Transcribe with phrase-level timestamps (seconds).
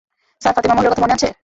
[0.41, 1.27] Sir, Fatima মহলের, কথা মনে আছে?